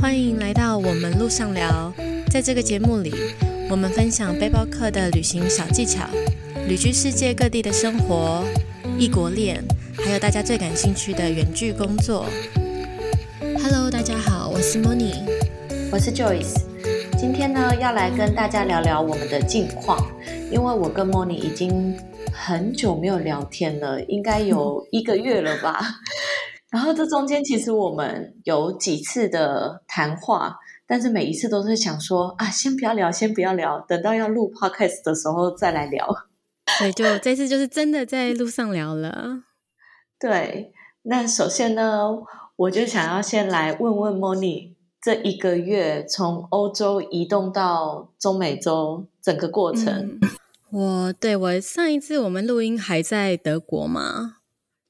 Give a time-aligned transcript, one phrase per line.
[0.00, 1.92] 欢迎来到我们路上聊，
[2.30, 3.12] 在这个节目里，
[3.68, 6.08] 我们分享背包客的旅行小技巧，
[6.68, 8.44] 旅居世界各地的生活、
[8.98, 9.62] 异国恋，
[9.96, 12.26] 还有大家最感兴趣的远距工作。
[13.62, 15.14] Hello，大家好，我是 Moni，
[15.92, 16.62] 我是 Joyce。
[17.18, 19.98] 今天呢，要来跟大家聊聊我们的近况，
[20.50, 21.98] 因为我跟 Moni 已经
[22.32, 26.00] 很久没有聊天了，应该有一个月了吧。
[26.70, 36.06] 然后这中间其实我们有几次的谈话，但是每一次都是想说啊，先不要聊，先不要聊，等到要录 podcast 的时候再来聊。
[36.78, 39.44] 对，就这次就是真的在路上聊了。
[40.20, 42.08] 对，那首先呢，
[42.56, 50.20] 我就想要先来问问 Moni，这一个月从欧洲移动到中美洲整个过程。
[50.70, 54.37] 我对我上一次我们录音还在德国嘛？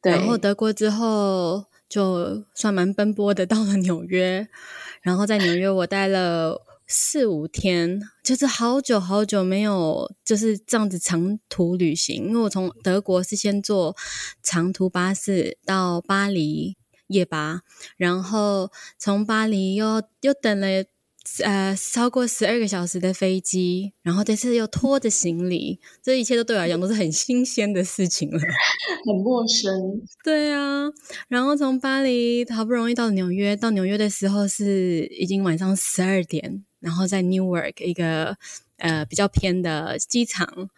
[0.02, 1.66] 对，然后德国之后。
[1.88, 4.46] 就算蛮奔波的， 到了纽约，
[5.00, 13.96] 然后在纽约我待了四五天，就是好久好久没有就是这样子长途旅行，因为我从德国是先坐
[14.42, 17.62] 长途巴士到巴黎夜巴，
[17.96, 20.84] 然后从巴黎又又等了。
[21.44, 28.38] 呃，超过十二个小时的飞机，然后这次又拖着行李，这一切都对我来讲都是很新鲜的事情了，
[29.06, 30.00] 很陌生。
[30.24, 30.84] 对啊，
[31.28, 38.36] 然后从巴黎好不容易到纽约，到纽约的时候是已经晚上十二点，然后在 Newark 一个
[38.78, 40.68] 呃比较偏的机场。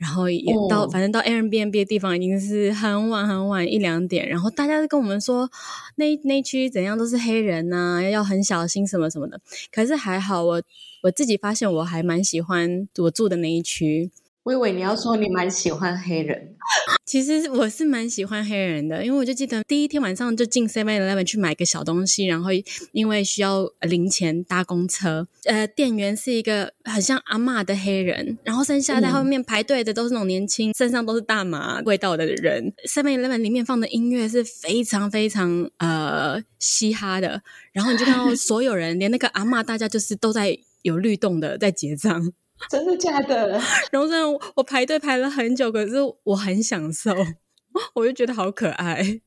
[0.00, 5.50] 然后也到，反正到 Airbnb 的地方已经是很晚很晚一两点，然后大家都跟我们说，
[5.96, 9.38] 那那区怎样都是黑人呐，要很小心什么什么的。
[9.70, 10.62] 可是还好，我
[11.02, 14.10] 我自己发现我还蛮喜欢我住的那一区。
[14.42, 16.56] 我以为你要说你蛮喜欢黑人，
[17.04, 22.48] 其实我是蛮喜欢黑人的，因为我就记得第一天晚上就进 Seven Eleven 去买个小东西，然后
[22.92, 32.72] 因为需要零钱搭公车，呃，店员是一个很像阿嬷的黑人，然后剩下在后面排队的都是那种年轻，身上都是大麻味道的人。
[32.88, 37.42] Seven Eleven 里面放的音乐是非常非常呃嘻哈的，
[37.72, 42.32] 然后你就看到所有人，连那个阿嬷，大家就是都在有律动的在结账。
[42.68, 43.60] 真的假的？
[43.90, 45.94] 然后虽然我排队排了很久，可是
[46.24, 47.14] 我很享受，
[47.94, 49.20] 我就觉得好可爱。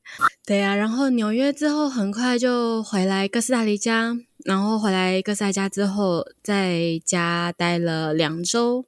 [0.46, 8.86] 对呀，然后纽约之后很快就回来哥斯达黎加，然后回来哥斯达黎加之后在家待了两周。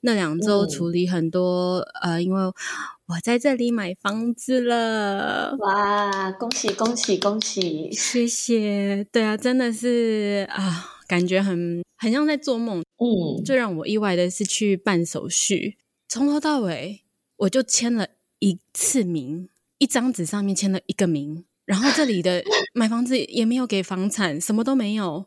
[0.00, 5.54] 那两周处理很多，呃，因为我在这里买房子了。
[5.58, 7.92] 哇，恭喜恭喜恭喜！
[7.92, 9.06] 谢谢。
[9.12, 10.97] 对啊，真的是啊。
[11.08, 17.02] 感觉很很像在做梦，嗯，最让我意外的是去办手续，从头到尾
[17.38, 18.06] 我就签了
[18.38, 19.48] 一次名，
[19.78, 25.26] 一张纸上面签了一个名，然后这里的买房子也没有给房产，什么都没有。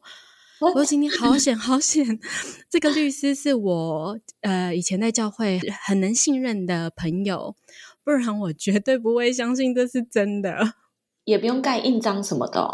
[0.75, 2.19] 我今天好险好险，
[2.69, 7.55] 这个律师是我呃以前在教会很能信任的朋友，
[8.03, 10.75] 不然我绝对不会相信这是真的，
[11.23, 12.69] 也不用盖印章什么的。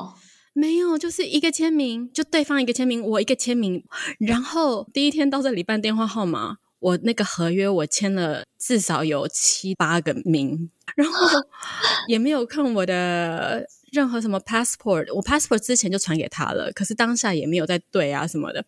[0.57, 3.83] 没有，就是一个签名，就对方一个签名，我一个签名。
[4.17, 11.27] 然后第一天到这里办电话号码，我那个合约我签了至少有七八个名，然后
[12.07, 18.65] 也没有看我的任何什么 passport，我 passport 之前就传给他了，可是当下也没有在对啊什么的，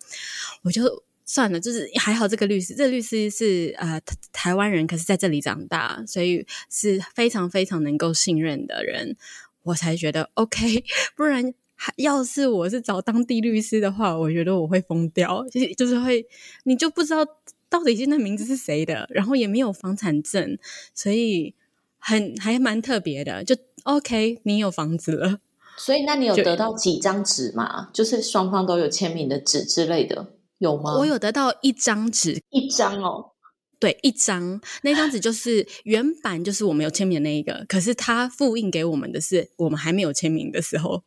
[0.61, 3.99] 我就算了，就是还好这个律师，这个律师是呃
[4.31, 9.17] 台湾人，可是在这里长大，所以是非常非常能够信任的人，
[9.63, 10.83] 我才觉得 OK，
[11.15, 11.51] 不然。
[11.95, 16.25] 要是我是找当地律师的话，我觉得我会疯掉，就是就是会，
[16.63, 17.25] 你就不知道
[17.69, 20.57] 到底现在名字是谁的，然后也没有房产证，
[20.93, 21.55] 所以
[21.97, 23.43] 很还蛮特别的。
[23.43, 25.39] 就 OK，你有房子了，
[25.77, 27.89] 所以那你有得到几张纸吗？
[27.93, 30.97] 就是双方都有签名的纸之类的，有吗？
[30.97, 33.31] 我有得到一张纸，一张哦，
[33.79, 41.03] 对，一张，那张纸就是 原版，就是我们有签名的那一个，可是他复印给我们的是我们还没有签名的时候。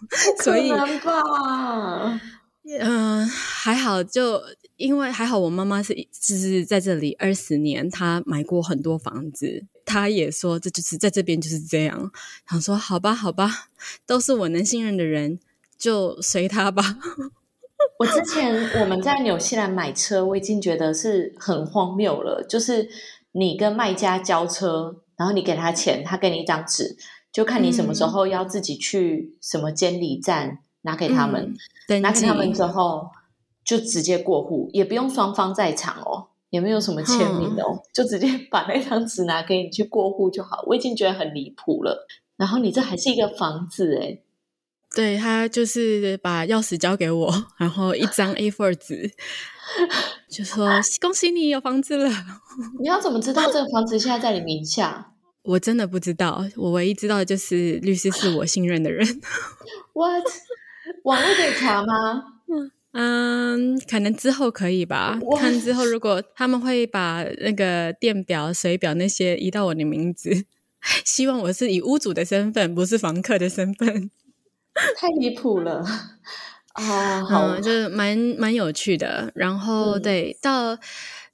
[0.42, 0.70] 所以，
[2.80, 4.42] 嗯，还好，就
[4.76, 12.10] 因为还好，我妈妈是就是在这里二十年，她买过很多房子，她也说这就是在这边就是这样。
[12.50, 13.68] 想说：“好吧，好吧，
[14.04, 15.38] 都是我能信任的人，
[15.78, 16.82] 就随他吧。
[17.98, 22.88] ”我之前我们在纽西兰买车，我已经觉得是很荒谬了，就是
[23.32, 26.96] 你跟卖家交车，然后你给他钱，他给你一张纸。
[27.36, 31.54] 就看你什么时候要自己去什么监理站拿给他们，
[32.00, 33.10] 拿给他们之后
[33.62, 36.28] 就直接过户，也不用双方在场哦。
[36.48, 40.64] 也没有什么签名哦，就直接 把那张纸拿给你去过户就好。
[40.66, 42.06] 我已经觉得很离谱了。
[42.38, 44.18] 然后你这还是一个房子哎，
[44.94, 49.12] 对他就是把钥匙交给我，然后一张 A4 纸，
[50.30, 50.70] 就说
[51.02, 52.10] 恭喜你有房子了。
[52.80, 55.12] 你要怎么知道这个房子现在在你名下？
[55.46, 59.06] 我真的不知道，我唯一知道的就是律师是我信任的人。
[59.94, 60.24] What？
[61.04, 62.24] 网络可以查吗？
[62.92, 65.18] 嗯，可能之后可以吧。
[65.38, 70.44] 看之后，如果他们会把那个电表、水表那些移到我的名字，
[71.04, 74.10] 希望我是以屋主的身份，不是房客的身份。
[74.96, 75.84] 太离谱了
[76.74, 77.24] 啊！
[77.24, 79.30] 好，就是蛮蛮有趣的。
[79.34, 80.78] 然后对到。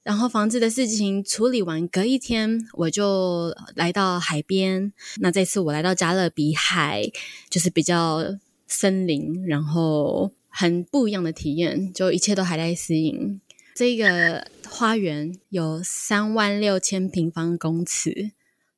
[0.02, 4.92] 然后房子的事情处理完，隔一天我就来到海边。
[5.20, 7.10] 那这次我来到加勒比海，
[7.48, 13.40] 就是比较森林，然后很不一样的体验，就一切都还在适应。
[13.74, 18.32] 这个花园有三万六千平方公尺，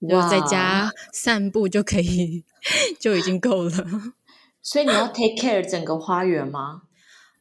[0.08, 2.44] 就在家 散步就可以，
[3.00, 4.14] 就已经够了。
[4.62, 6.82] 所以你要 take care 整个花园吗？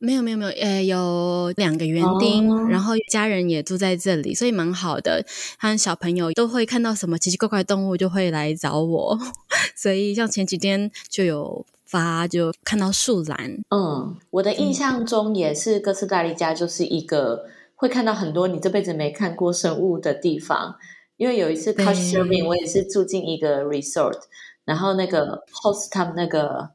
[0.03, 5.25] 没有没有没有，呃，有两个园丁，然后家人也住在这里，所以蛮好的。
[5.57, 9.17] 他小朋友都会看到什么奇奇怪怪动物，就会来找我。
[9.77, 13.63] 所以像前几天就有发，就看到树懒。
[13.69, 20.75] 嗯，我的印象中也是哥斯达黎加，就是一个会看到很多你这辈子没看过生物的地方。
[21.15, 24.19] 因为有一次 couch surfing，我也是住进一个 resort，
[24.65, 26.71] 然后那个 host 他们那个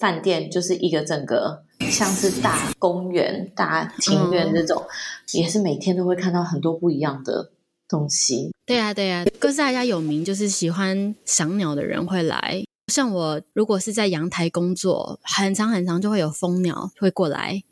[0.00, 1.62] 饭店就是一个整个。
[1.90, 4.82] 像是大公园、大庭院这种，
[5.32, 7.50] 也是每天都会看到很多不一样的
[7.88, 8.52] 东西。
[8.66, 12.62] 对啊，对啊，哥斯达家有名就是喜欢赏鸟的人会来。
[12.92, 17.62] 像我如果是在阳台工作，很长很长就会有蜂鸟会过来，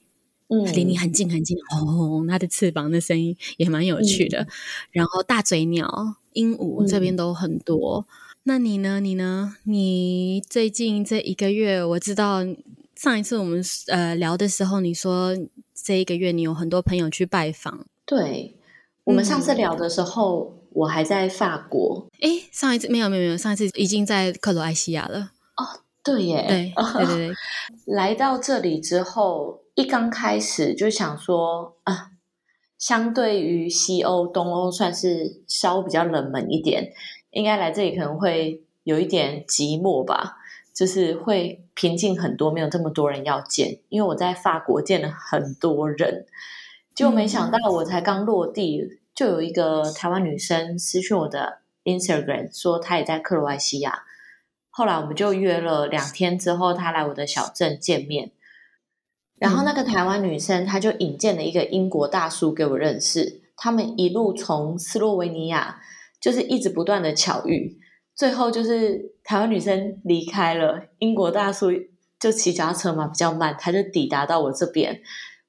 [0.49, 4.47] 嗯，离你很近很近，轰轰，它的翅膀的声音也蛮有趣的。
[4.91, 8.07] 然后大嘴鸟、鹦鹉这边都很多。
[8.45, 9.01] 那你呢？
[9.01, 9.57] 你呢？
[9.65, 12.45] 你最近这一个月，我知道。
[13.05, 15.37] 上一次我们呃聊的时候，你说
[15.75, 17.87] 这一个月你有很多朋友去拜访。
[18.07, 18.57] 对，
[19.05, 22.09] 我们上次聊的时候，我还在法国。
[22.21, 25.33] 哎，上一次没有没有没有，上一次已经在克罗埃西亚了。
[25.59, 27.35] 哦，对耶，对 对对对。
[27.85, 32.13] 来到这里之后，一刚开始就想说啊，
[32.79, 36.91] 相对于西欧、东欧算是稍比较冷门一点，
[37.33, 40.39] 应该来这里可能会有一点寂寞吧。
[40.75, 43.79] 就是会平静很多，没有这么多人要见。
[43.89, 46.27] 因为我在法国见了很多人，
[46.95, 54.03] 就没想到我才刚落地，就有一个台湾女生私讯我的 Instagram 说她也在克罗埃西亚。
[54.69, 58.33] 后来我们就约了两天之后，她来我的小镇见面。
[59.39, 63.43] 然后那个台湾女生，她就引荐了一个英国大叔给我认识。
[63.57, 65.81] 他们一路从斯洛维尼亚，
[66.21, 67.79] 就是一直不断的巧遇。
[68.15, 71.71] 最后就是台湾女生离开了，英国大叔
[72.21, 75.01] 就骑脚踏车嘛比较慢，他就抵达到我这边，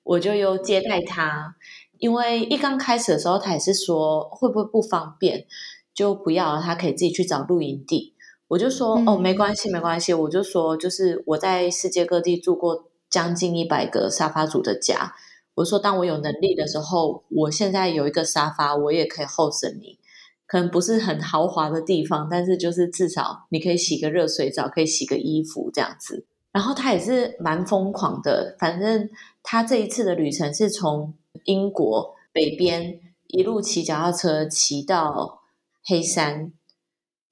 [0.04, 1.56] 我就又接待他。
[1.98, 5.46] 因为一刚开始的时候，他也是说会不会不方便，
[5.94, 8.14] 就不要他可以自己去找露营地。
[8.48, 10.14] 我就说哦，没关系，没关系。
[10.14, 15.14] 我就说就是我在世界各地住过将近一百个沙发主的家。
[15.56, 19.98] 我说当我有能力的时候，我现在有一个沙发，我也可以 host 你。
[20.48, 26.26] 可能不是很豪华的地方，但是就是至少你可以洗个热水澡，可以洗个衣服这样子。
[26.52, 29.10] 然后他也是蛮疯狂的，反正
[29.44, 35.42] 他这一次的旅程是从英国北边一路骑脚踏车骑到
[35.84, 36.54] 黑山，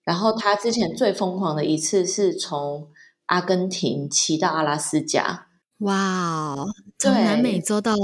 [0.03, 2.89] 然后他之前最疯狂的一次是从
[3.27, 5.47] 阿根廷骑到阿拉斯加。
[5.77, 6.55] 哇，
[6.99, 7.95] 从南美洲到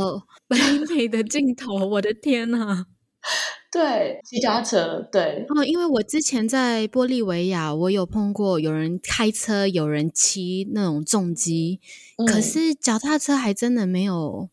[0.47, 2.85] 北美的尽头，我的天呐！
[3.71, 11.79] 对，骑脚踏车，对哦，因为我之前在玻利维亚，我有碰过有人开车，有人骑那种重机，
[12.27, 14.49] 可是脚踏车还真的没有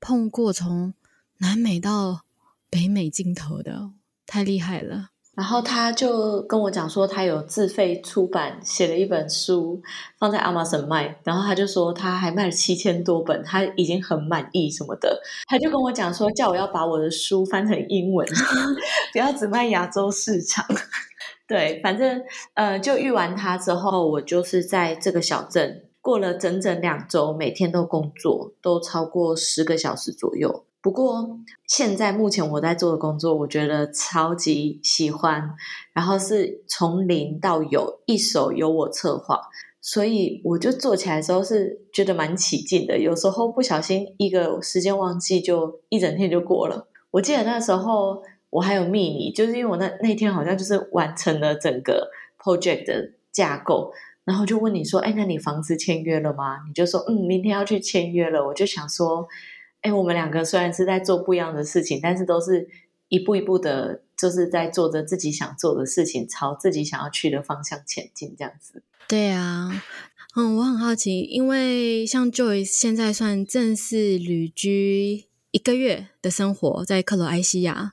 [0.00, 0.94] 碰过从
[1.38, 2.22] 南美到
[2.70, 3.90] 北美尽头的，
[4.26, 5.10] 太厉害了。
[5.34, 9.82] 然后他就跟我讲说，他有自费出版写了一本书，
[10.18, 11.18] 放在 Amazon 卖。
[11.24, 15.20] 然后他就说他还卖了七千多本，他已经很满意什么的。
[15.48, 18.26] 他就跟我讲说，叫我要把我的书翻成英文，
[19.12, 20.64] 不要只卖亚洲市场。
[21.48, 22.22] 对，反正
[22.54, 30.64] 呃，就遇完他之后，我就是在这个小镇过了整整两周，每天都工作，都超过十个小时左右。
[30.84, 35.54] 不过，现在目前我在做的工作，我觉得超级喜欢。
[35.94, 39.40] 然后是从零到有，一手由我策划，
[39.80, 42.98] 所以我就做起来的时候是觉得蛮起劲的。
[42.98, 46.86] 有时候不小心一个时间忘记，就一整天就过了。
[47.12, 53.90] 我记得那时候我还有秘密，就是因为我那那天好像就是完成了整个 project 的架构，
[54.24, 59.26] 然后就问你说：“哎，那你房子签约了吗？”你就说：“嗯，明天要去签约了。”我就想说
[59.84, 62.66] ：“哎，我们两个虽然是在做不一样的事情，但是都是
[63.08, 69.84] 一步一步的，就是在做着自己想做的事情，朝自己想要去的方向前进，这样子。”对啊。
[70.36, 77.92] 嗯，我很好奇，因为像 Joy 现在算正式旅居一个月的生活在克罗埃西亚，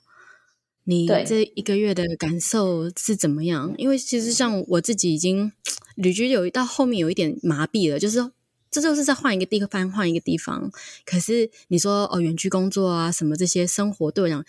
[0.86, 3.76] 你这一个月的感受是怎么样？
[3.78, 5.52] 因为其实像我自己已经
[5.96, 8.32] 旅居有到后面有一点麻痹了，就是
[8.72, 10.72] 这就是在换一个地方，换一个地方。
[11.06, 14.46] 可是你说哦，远距工作啊，什么这些生活对我讲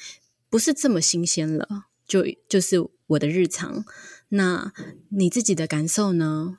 [0.49, 3.85] 不是这么新鲜了，就就是我的日常。
[4.29, 4.73] 那
[5.11, 6.59] 你自己的感受呢？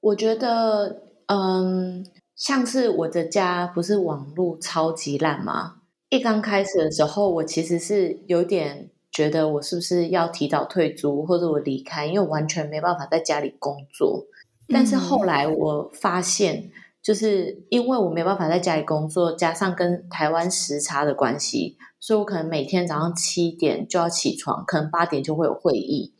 [0.00, 5.76] 我觉得，嗯，像是我的家不是网络超级烂吗？
[6.10, 14.26] 一刚开始的时候，我其实是有点觉得我是不是要提早退租，或者我离开，因为完全没办法在家里工作。
[14.68, 16.70] 但是后来我发现，
[17.06, 26.12] 就是因为我没办法在家里工作，加上跟台湾时差的关系，所以我可能每天早上七点就要起床，可能八点就会有会议，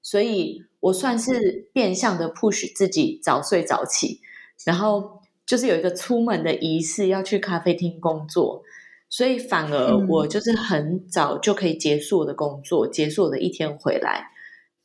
[0.00, 0.62] 所以。
[0.80, 4.20] 我算是变相的 push 自己早睡早起，
[4.64, 8.62] 然后就是有一个出门的仪式，要去咖啡厅工作，
[9.08, 14.28] 所以反而我就是很早就可以结束我的工作，结束我的一天回来。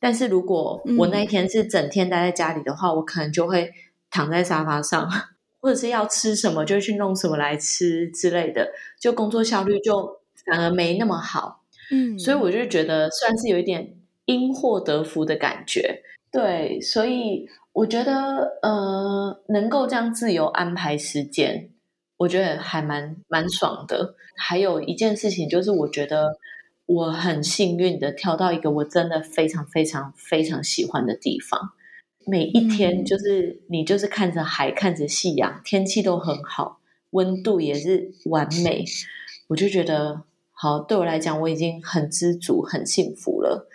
[0.00, 3.70] 但是如果我那一天是整天待在家里的话，我可能就会
[4.10, 5.08] 躺在沙发上，
[5.64, 8.68] 或者是要吃什么就去弄什么来吃之类的，
[9.00, 11.64] 就工作效率就反而没那么好。
[11.90, 13.96] 嗯，所以我就觉得算是有一点。
[14.26, 16.00] 因祸得福的感觉，
[16.32, 21.68] 对，所以我觉得，呃，能够这样自由安排时间，
[22.16, 24.14] 我觉得还蛮蛮爽的。
[24.34, 26.38] 还有一件事情就是，我觉得
[26.86, 31.72] 我很幸运的挑到一个我真的非常非常非常喜欢的地方。
[32.26, 38.84] 每一天就是你就是看着海，看着夕阳，天气都很好，温度也是完美，
[39.48, 43.68] 我就觉得好，对我来讲我已经很知足、很幸福了。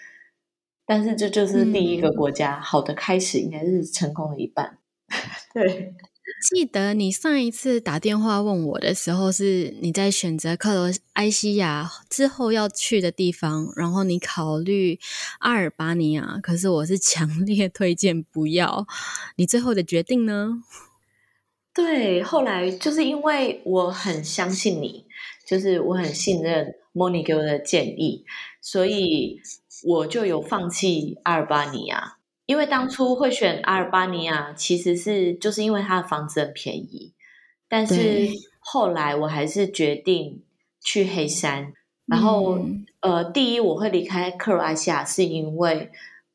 [0.86, 4.79] 但是这就是第一个国家，好的开始应该是成功的一半。
[5.53, 5.94] 对，
[6.41, 15.00] 记得你上一次打电话问我的时候，是你在选择克罗埃西亚之后要去的地方，然后你考虑
[15.39, 18.88] 阿尔巴尼亚，可是我是强烈 推荐不要。
[19.36, 20.63] 你最后的决定呢？
[21.74, 25.05] 对，后来就是因为我很相信你，
[25.46, 28.24] 就是我很信任莫妮给我的建议，
[28.62, 29.41] 所以。
[29.81, 32.17] 我就有放弃阿尔巴尼亚，
[32.50, 37.13] 因为当初会选阿尔巴尼亚，其实是就是因为它的房子很便宜。
[37.68, 38.27] 但是
[38.58, 40.41] 后来我还是决定
[40.82, 41.74] 去黑山。
[42.08, 42.58] 然后，
[43.01, 45.91] 呃，第一我会离开克罗埃西亚，是因为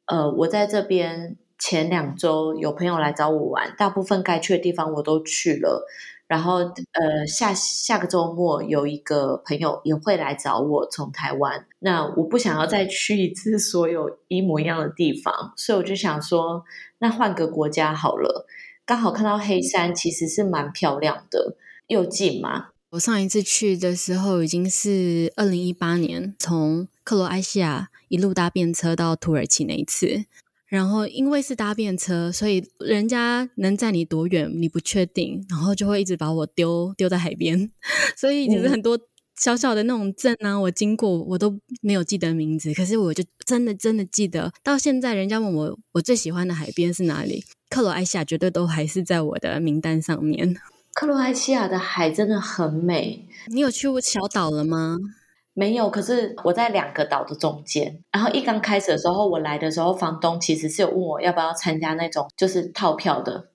[0.07, 5.85] 呃，我在这边前两周有朋友来找我玩，大部分该去的地方我都去了。
[6.27, 11.67] 然后，呃，下下个周末有一个朋友也会来找我，从台湾。
[11.81, 16.65] 那我不想要再去一次所有一模一样的地方，所以我就想说，
[16.99, 18.47] 那换个国家好了。
[18.87, 21.57] 刚好看到黑山其实是蛮漂亮的，
[21.89, 22.69] 又近嘛。
[22.91, 30.25] 我上一次去的时候已经是二零一八年，从克罗埃西亚一路搭便车到土耳其那一次。
[30.75, 37.71] 然后因为是搭便车，所以人家能载你多远你不确定，然后就会一直把我丢丢在海边。
[38.19, 38.99] 所以其实很多
[39.37, 44.53] 小小的那种镇啊，我经过我都没有记得名字，可是我就真的真的记得。
[44.65, 50.57] 到现在人家问我我最喜欢的海边是哪里，克罗埃西亚绝对都还是在我的名单上面。
[50.93, 54.99] 克罗埃西亚的海真的很美，你有去过小岛了吗？
[55.55, 58.03] 没有，可是我在两个岛的中间。
[58.11, 63.49] 然后一刚开始的时候，我来的时候，房东其实是有问我要不要参加那种就是套票的。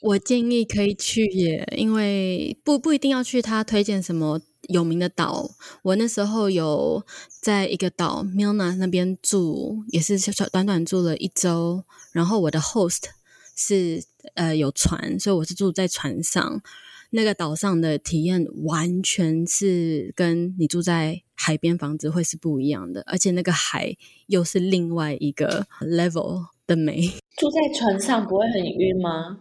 [0.00, 5.48] 我建议可以去耶，因为不不一定要去他推荐什么有名的岛。
[5.82, 7.04] 我那时候有
[7.40, 11.84] 在一个岛 Milna 那边住，也是小短短住了一周。
[12.12, 13.04] 然后我的 host
[13.56, 14.02] 是
[14.34, 16.60] 呃有船，所以我是住在船上。
[17.16, 27.02] 那个岛上的体验完全是跟你住在海边房子会是不一样的，而且那个海又是另外一个 level 的美。
[27.38, 29.38] 住在船上不会很晕吗？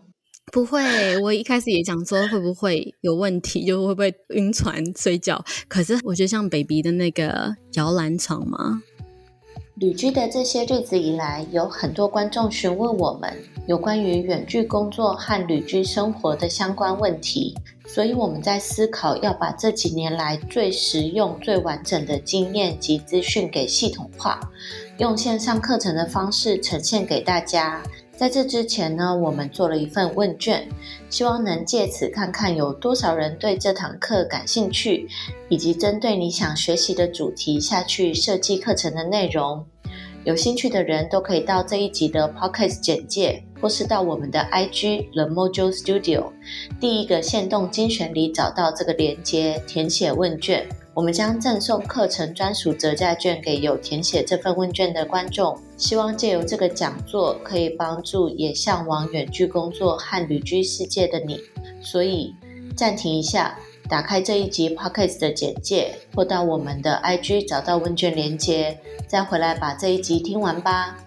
[0.52, 5.44] 不会，我一开始也讲说会不会有问题，就会不会晕船睡觉。
[5.68, 8.84] 可是我觉得像 baby 的那个摇篮床嘛。
[9.76, 13.34] 旅居的这些日子以来，有很多观众询问我们
[13.66, 17.56] 有关于远距工作和旅居生活的相关问题。
[17.88, 24.40] 所以我们在思考要把这几年来最实用、最完整的经验及资讯给系统化，
[25.00, 27.82] 用线上课程的方式呈现给大家。
[28.16, 30.68] 在这之前呢，我们做了一份问卷，
[31.10, 35.08] 希望能借此看看有多少人对这堂课感兴趣，
[35.50, 39.66] 以及针对你想学习的主题下去设计课程的内容。
[40.24, 46.32] 有兴趣的人都可以到这一集的 podcast 简介，或是到我们的 IG The Mojo Studio
[46.80, 50.66] 第一个线动精选里找到这个链接，填写问卷。
[50.94, 55.58] 我们将赠送课程专属折价券给有填写这份问卷的观众。
[55.78, 61.40] 希望借由这个讲座，可以帮助也向往远距工作和旅居世界的你。
[61.82, 62.36] 所以
[62.76, 63.58] 暂停一下。
[63.90, 71.04] 打开这一集 podcast 的简介，或到我们的 IG 找到问卷连接，再回来把这一集听完吧。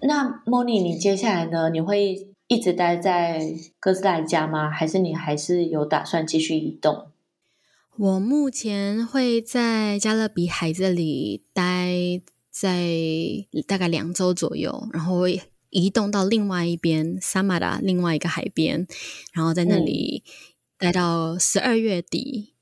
[0.00, 1.68] 那 Moni，你接下来呢？
[1.68, 4.68] 你会一直待在哥斯达黎加吗？
[4.68, 7.06] 还是你还是有打算继续移动？
[7.96, 12.88] 我目前会在加勒比海这里待在
[13.66, 15.40] 大概两周左右，然后会。
[15.70, 18.88] 移动到另外一边，萨马达另外一个海边，
[19.34, 20.24] 然后在那里
[20.78, 22.54] 待到十二月底，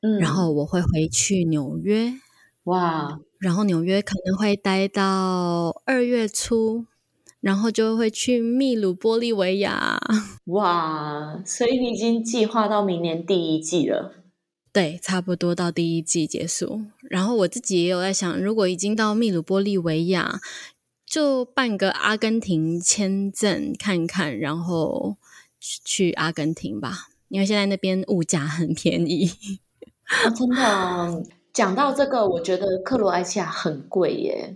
[0.00, 2.14] 嗯，然后我会回去纽约，
[2.64, 6.86] 哇，然后纽约可能会待到二月初，
[7.40, 10.00] 然后就会去秘鲁、玻利维亚，
[10.46, 14.14] 哇，所以你已经计划到明年第一季了，
[14.72, 20.40] 对，差不多到第一季结束，然后我自己也有在想，如果已经到秘鲁、玻利维亚。
[21.06, 25.16] 就办个阿根廷签证看看，然后
[25.58, 29.28] 去阿根廷吧，因为现在那边物价很便宜。
[30.38, 34.54] 真的，讲到这个，我觉得克罗埃西亚很贵耶。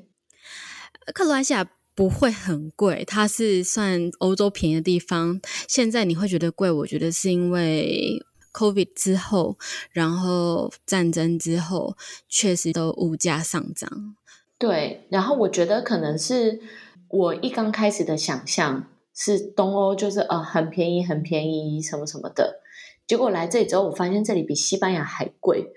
[1.12, 5.40] 克罗埃西亚不会很贵，它是算欧洲便宜的地方。
[5.68, 8.20] 现在你会觉得贵，我觉得是因为
[8.52, 9.56] COVID 之后，
[9.90, 11.96] 然后战争之后，
[12.28, 14.16] 确实都物价上涨。
[14.58, 16.60] 对，然后我觉得可能是
[17.08, 22.60] 我一刚开始的想象是东欧就是呃很便宜很便宜什么什么的，
[23.06, 25.72] 结果来这里之后我发现这里比西班牙还贵，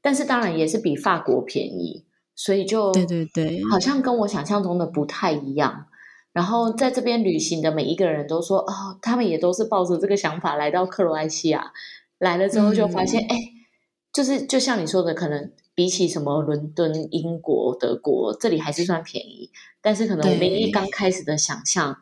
[0.00, 5.86] 但是当然也是比法国便宜，所以就对对对，好像跟我想象中的不太一样。
[6.32, 11.72] 然后在这边旅行的每一个人都说哦，他们也都是抱着这个想法来到克罗埃西亚，
[12.18, 13.36] 来了之后就发现哎，
[14.12, 15.52] 就是就像你说的可能。
[15.72, 19.50] 比起什么伦敦、英国、德国，这里还是算便宜。
[19.80, 21.96] 但是可能我们一刚开始的想象，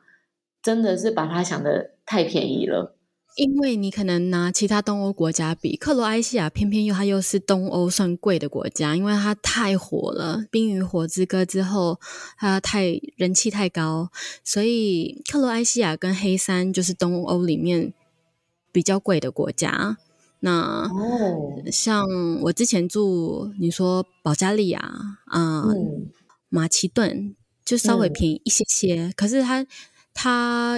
[0.60, 2.96] 真的是把它想的太便宜了。
[3.38, 12.00] 因为你可能拿其他东欧国家比，克罗埃西亚偏偏又它又是东欧算贵的国家，因为它太火了，《冰与火之歌》之后，
[12.36, 14.10] 它太人气太高，
[14.42, 17.94] 所以克罗埃西亚跟黑山就是东欧里面
[18.72, 19.98] 比较贵的国家。
[20.40, 20.90] 那
[21.70, 22.04] 像
[22.42, 24.80] 我之前住，你说保加利亚
[25.26, 25.64] 啊，
[26.48, 29.64] 马其顿就稍微便宜一些些，可是它
[30.12, 30.76] 它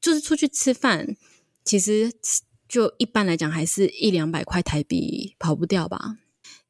[0.00, 1.16] 就是出去吃饭，
[1.66, 2.10] 其实
[2.66, 6.16] 就一般来讲还是一两百块台币跑不掉吧。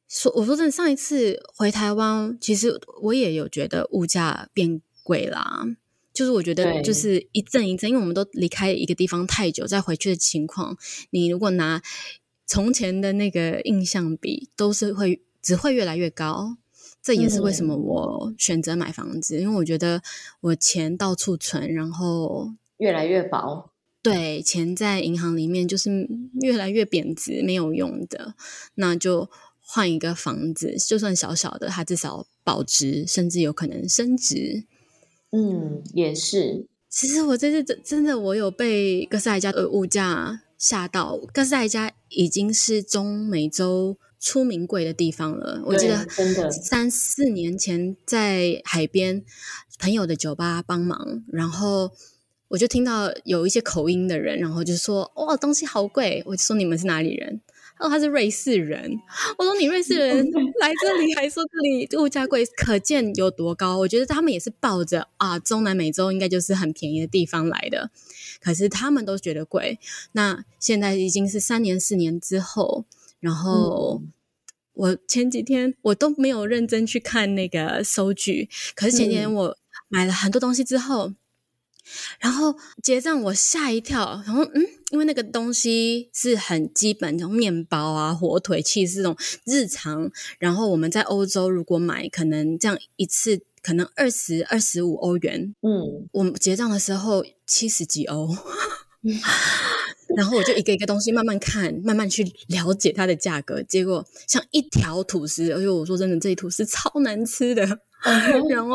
[0.09, 5.63] 说我说真的，上一次回台湾，其实我也有觉得物价变贵啦，
[6.13, 10.77] 就是我觉得就是一阵一阵，因为我们都离开一个地方太久，再回去的情况，
[11.11, 11.81] 你如果拿。
[12.49, 16.55] 从前的那个印象比都是会只会越来越高，
[17.03, 20.01] 这也是为什么我选择买房子，因为我觉得
[20.39, 23.73] 我钱到处存，然后越来越薄。
[24.01, 26.07] 对，钱在银行里面就是
[26.41, 28.35] 越来越贬值，没有用的，
[28.75, 29.29] 那就
[29.59, 34.63] 换一个房子，就算小小的，它至少保值，甚至有可能升值。
[35.31, 36.67] 嗯，也是。
[36.89, 40.43] 其实我这次真真的，我有被哥斯达黎加的物价。
[40.59, 45.61] 吓到哥斯达黎加已经是中美洲出名贵的地方了。
[45.67, 46.03] 我记得
[46.49, 49.23] 三四年前在海边
[49.77, 51.91] 朋友的酒吧帮忙，然后
[52.49, 57.41] 我就听到有一些口音的人，然后就说：“哇，东西好贵！”我就说：“你们是哪里人？”
[57.77, 58.91] 他说：“他是瑞士人。”
[59.37, 60.25] 我说：“你瑞士人
[60.59, 67.91] 来这里还说这里物价贵，可见有多高。”我觉得他们也是抱着啊，中南美洲应该就是很便宜的地方来的。
[68.41, 69.77] 可是他们都觉得贵。
[70.13, 72.85] 那现在已经是三年四年之后，
[73.19, 74.01] 然后
[74.73, 78.47] 我前几天我都没有认真去看那个收据。
[78.73, 79.57] 可是前几天我
[79.89, 81.13] 买了很多东西之后，
[82.19, 90.09] 然后结账我吓一跳，然后嗯，因为那个东西是很基本，像面包啊、火腿、气是这种日常。
[90.39, 95.55] 然后我们在欧洲如果买，可能这样一次可能二十二十五欧元。
[95.61, 98.35] 嗯，我们结账的时候七十几欧。
[100.15, 103.61] 然后我就一个一个东西慢慢看，慢慢去了解它的价格。
[103.61, 107.63] 结果像一条吐司，而且我说真的，这一吐司超难吃的。
[108.49, 108.73] 然后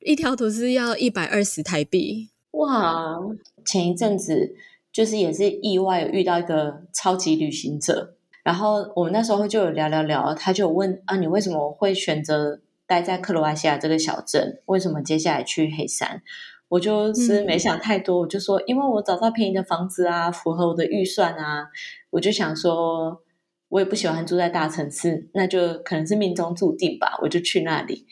[0.00, 2.30] 一条吐司要一百二十台币。
[2.52, 3.18] 哇！
[3.64, 4.54] 前一阵子
[4.92, 14.60] 就是也是意外有遇到一个超级旅行者，然后我们那时候就有聊聊聊，他就问啊，你为什么会选择待在克罗埃西亚这个小镇？
[14.66, 16.22] 为什么接下来去黑山？
[16.68, 21.66] 我就是没想太多，我就说，因为我找到便宜的房子啊，符合我的预算啊，
[22.10, 23.22] 我就想说，
[23.68, 28.06] 我也不喜欢住在大城市，那就可能是命中注定吧，我就去那里。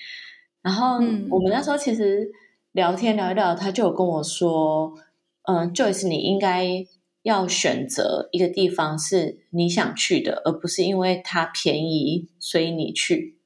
[0.66, 0.96] 然后
[1.30, 2.28] 我们那时候其实
[2.72, 4.92] 聊天聊一聊，他就有跟我说，
[5.44, 6.66] 嗯，Joyce，你应该
[7.22, 13.38] 要选择一个地方是你想去的，而不是因为它便宜所以你去。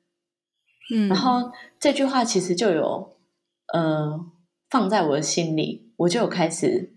[0.94, 3.16] 嗯，然后这句话其实就有，
[3.74, 4.26] 呃。
[4.70, 6.94] 放在我的心里，我就有开始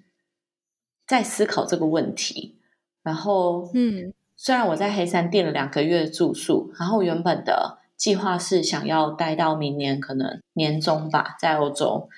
[1.08, 2.60] 在思考这个问题。
[3.02, 12.10] 然后，嗯，虽然我在黑山订了两个月住宿，然后原本的计划是想要待到明年可能年中吧，在欧洲。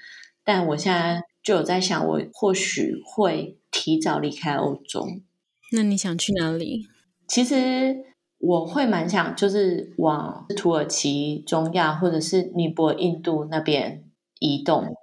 [0.43, 5.06] 但我现在就有在想，我或许会提早离开欧洲。
[5.71, 6.88] 那你想去哪里？
[7.28, 7.98] 其实
[8.39, 14.04] 我会蛮想，就是往土耳其、中亚或者是尼泊尔、印度那边
[14.39, 14.95] 移动。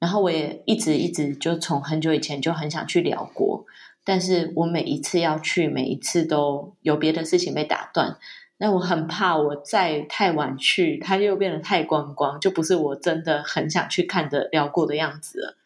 [0.00, 3.64] 然后我也一直一直就从很久以前就很想去辽国，
[4.02, 8.18] 但是我每一次要去，每一次都有别的事情被打断。
[8.58, 15.56] 那我很怕我再太晚去，它又变得太观光，就不是我真的很想去看的辽国的样子了。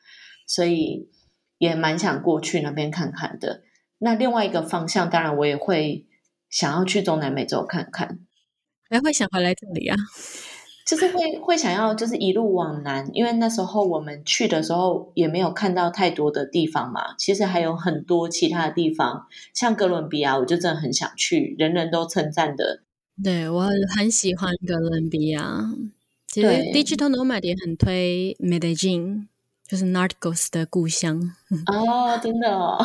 [0.46, 1.10] 所以
[1.58, 3.62] 也蛮想过去那边看看的。
[3.98, 6.06] 那另外一个方向，当然我也会
[6.48, 8.20] 想要去中南美洲看看。
[8.88, 9.96] 还会想回来这里啊？
[10.88, 17.14] 就是会会想要就是一路往南，因为那时候我们去的时候也没有看到太多的地方嘛。
[17.18, 22.80] 其实还有很多其他的地方，像哥伦比亚，我就真的很想去，人人都称赞的。
[23.22, 25.62] 对我很喜欢哥伦比亚。
[26.28, 29.26] 其实 Digital Nomad 也很推 Medellin，
[29.66, 31.20] 就是 Narcos 的故乡。
[31.66, 32.82] 哦，真的哦。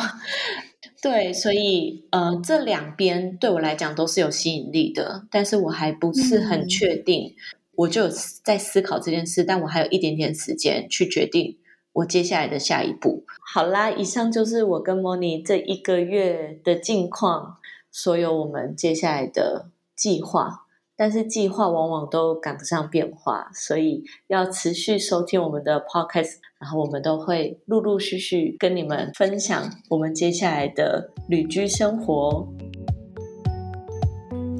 [1.01, 7.33] 对，所以呃，这两边对我来讲都是有吸引力的，但是我还不是很确定。
[7.75, 11.57] 我就在思考这件事，但我还有一点点时间去决定
[11.93, 13.25] 我接下来的下一步。
[13.53, 17.57] 好啦，以上就是我跟莫妮这一个月的近况，
[17.91, 20.61] 所有我们接下来的计划。
[20.95, 32.47] 但是计划往往都赶不上变化，所以要持续收听我们的 podcast，然后我们都会陆陆续续跟你们分享我们接下来的旅居生活。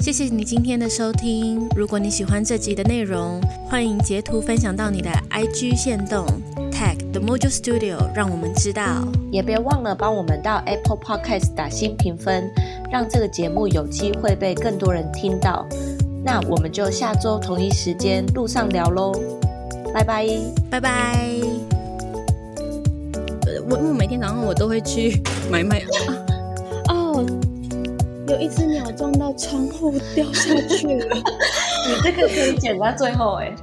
[0.04, 1.66] 谢谢你今天的收听。
[1.78, 3.40] 如果你喜欢这集的内容，
[3.70, 6.26] 欢迎截图分享到你的 IG 线动
[6.70, 9.08] ，tag the Mojo Studio，让我们知道。
[9.32, 12.52] 也别忘了帮我们到 Apple Podcast 打新评分，
[12.92, 15.66] 让这个节目有机会被更多人听到。
[16.22, 19.14] 那我们就下周同一时间路上聊喽，
[19.94, 20.28] 拜拜，
[20.70, 21.30] 拜拜。
[23.70, 25.82] 我我每天早上我都会去买卖。
[28.34, 31.06] 有一只鸟撞到窗户掉下去了，
[31.88, 33.54] 你这个可以剪到最后哎。